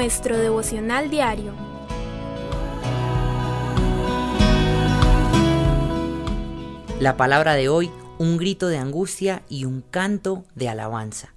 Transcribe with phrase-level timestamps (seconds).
[0.00, 1.52] nuestro devocional diario.
[6.98, 11.34] La palabra de hoy, un grito de angustia y un canto de alabanza.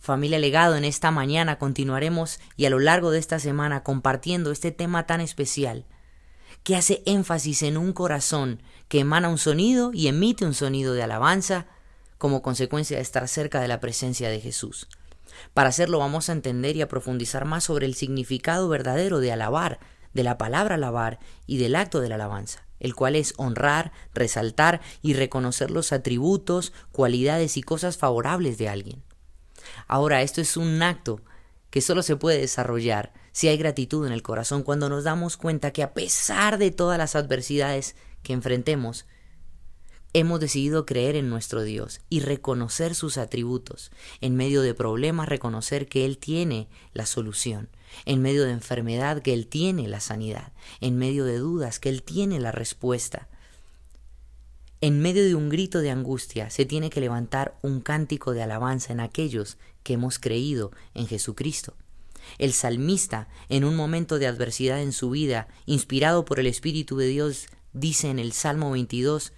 [0.00, 4.72] Familia Legado, en esta mañana continuaremos y a lo largo de esta semana compartiendo este
[4.72, 5.84] tema tan especial
[6.64, 11.04] que hace énfasis en un corazón que emana un sonido y emite un sonido de
[11.04, 11.68] alabanza
[12.18, 14.88] como consecuencia de estar cerca de la presencia de Jesús.
[15.54, 19.78] Para hacerlo vamos a entender y a profundizar más sobre el significado verdadero de alabar,
[20.14, 24.80] de la palabra alabar y del acto de la alabanza, el cual es honrar, resaltar
[25.02, 29.02] y reconocer los atributos, cualidades y cosas favorables de alguien.
[29.86, 31.20] Ahora, esto es un acto
[31.70, 35.72] que solo se puede desarrollar si hay gratitud en el corazón cuando nos damos cuenta
[35.72, 39.06] que a pesar de todas las adversidades que enfrentemos,
[40.12, 43.90] hemos decidido creer en nuestro Dios y reconocer sus atributos.
[44.20, 47.68] En medio de problemas, reconocer que Él tiene la solución.
[48.04, 50.52] En medio de enfermedad, que Él tiene la sanidad.
[50.80, 53.28] En medio de dudas, que Él tiene la respuesta.
[54.80, 58.92] En medio de un grito de angustia se tiene que levantar un cántico de alabanza
[58.92, 61.74] en aquellos que hemos creído en Jesucristo.
[62.38, 67.06] El salmista, en un momento de adversidad en su vida, inspirado por el Espíritu de
[67.06, 69.32] Dios, dice en el Salmo 22,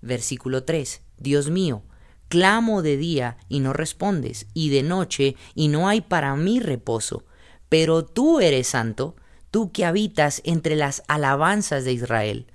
[0.00, 1.82] versículo 3, Dios mío,
[2.28, 7.24] clamo de día y no respondes, y de noche y no hay para mí reposo,
[7.68, 9.16] pero tú eres santo,
[9.50, 12.46] tú que habitas entre las alabanzas de Israel.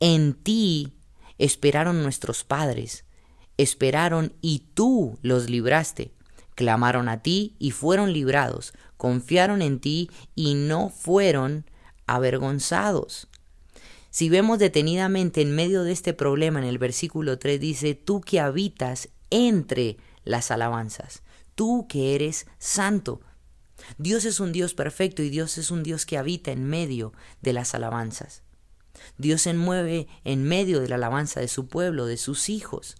[0.00, 0.92] En ti
[1.38, 3.04] esperaron nuestros padres,
[3.56, 6.12] esperaron y tú los libraste.
[6.54, 11.68] Clamaron a ti y fueron librados, confiaron en ti y no fueron
[12.06, 13.28] avergonzados.
[14.14, 18.38] Si vemos detenidamente en medio de este problema en el versículo 3 dice, tú que
[18.38, 21.24] habitas entre las alabanzas,
[21.56, 23.20] tú que eres santo.
[23.98, 27.54] Dios es un Dios perfecto y Dios es un Dios que habita en medio de
[27.54, 28.44] las alabanzas.
[29.18, 32.94] Dios se mueve en medio de la alabanza de su pueblo, de sus hijos.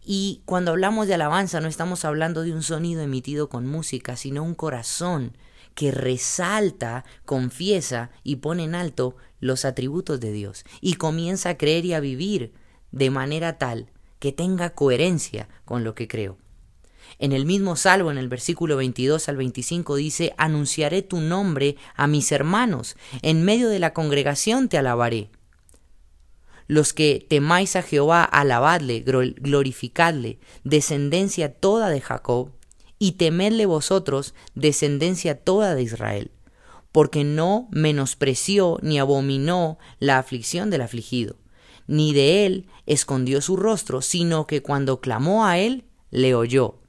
[0.00, 4.44] Y cuando hablamos de alabanza no estamos hablando de un sonido emitido con música, sino
[4.44, 5.36] un corazón
[5.74, 11.84] que resalta, confiesa y pone en alto los atributos de Dios y comienza a creer
[11.84, 12.52] y a vivir
[12.92, 16.38] de manera tal que tenga coherencia con lo que creo.
[17.18, 22.06] En el mismo salvo, en el versículo 22 al 25, dice, Anunciaré tu nombre a
[22.06, 25.30] mis hermanos, en medio de la congregación te alabaré.
[26.66, 32.52] Los que temáis a Jehová, alabadle, glorificadle, descendencia toda de Jacob,
[32.98, 36.30] y temedle vosotros, descendencia toda de Israel,
[36.92, 41.36] porque no menospreció ni abominó la aflicción del afligido,
[41.86, 46.80] ni de él escondió su rostro, sino que cuando clamó a él, le oyó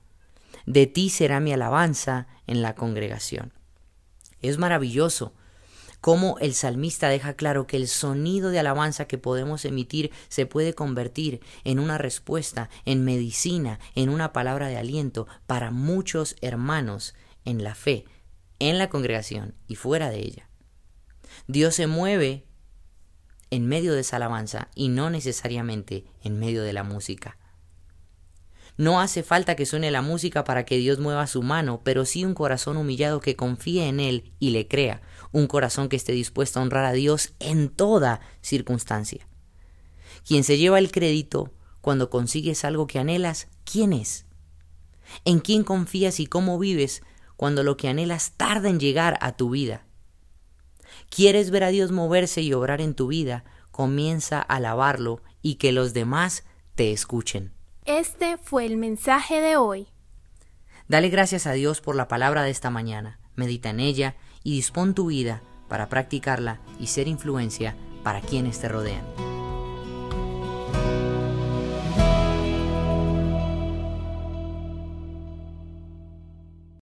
[0.65, 3.53] de ti será mi alabanza en la congregación.
[4.41, 5.33] Es maravilloso
[5.99, 10.73] cómo el salmista deja claro que el sonido de alabanza que podemos emitir se puede
[10.73, 17.13] convertir en una respuesta, en medicina, en una palabra de aliento para muchos hermanos
[17.45, 18.05] en la fe,
[18.69, 20.49] en la congregación y fuera de ella.
[21.47, 22.45] Dios se mueve
[23.49, 27.37] en medio de esa alabanza y no necesariamente en medio de la música.
[28.77, 32.23] No hace falta que suene la música para que Dios mueva su mano, pero sí
[32.23, 35.01] un corazón humillado que confíe en Él y le crea,
[35.31, 39.27] un corazón que esté dispuesto a honrar a Dios en toda circunstancia.
[40.25, 41.51] Quien se lleva el crédito
[41.81, 44.25] cuando consigues algo que anhelas, ¿quién es?
[45.25, 47.01] ¿En quién confías y cómo vives
[47.41, 49.83] cuando lo que anhelas tarda en llegar a tu vida?
[51.09, 53.45] ¿Quieres ver a Dios moverse y obrar en tu vida?
[53.71, 56.43] Comienza a alabarlo y que los demás
[56.75, 57.51] te escuchen.
[57.85, 59.87] Este fue el mensaje de hoy.
[60.87, 63.17] Dale gracias a Dios por la palabra de esta mañana.
[63.33, 68.69] Medita en ella y dispón tu vida para practicarla y ser influencia para quienes te
[68.69, 69.03] rodean.